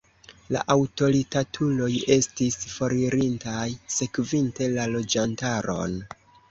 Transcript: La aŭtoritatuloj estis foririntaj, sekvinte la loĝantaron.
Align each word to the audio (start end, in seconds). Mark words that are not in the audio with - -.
La 0.53 0.61
aŭtoritatuloj 0.75 1.91
estis 2.17 2.59
foririntaj, 2.73 3.69
sekvinte 4.01 4.75
la 4.79 4.93
loĝantaron. 4.97 6.01